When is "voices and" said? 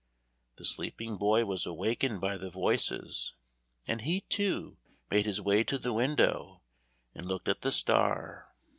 2.49-4.01